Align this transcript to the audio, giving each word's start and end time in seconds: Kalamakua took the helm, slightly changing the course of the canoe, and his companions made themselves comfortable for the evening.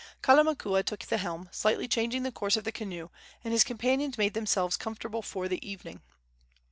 Kalamakua 0.23 0.83
took 0.83 1.01
the 1.01 1.19
helm, 1.19 1.47
slightly 1.51 1.87
changing 1.87 2.23
the 2.23 2.31
course 2.31 2.57
of 2.57 2.63
the 2.63 2.71
canoe, 2.71 3.09
and 3.43 3.51
his 3.53 3.63
companions 3.63 4.17
made 4.17 4.33
themselves 4.33 4.75
comfortable 4.75 5.21
for 5.21 5.47
the 5.47 5.61
evening. 5.63 6.01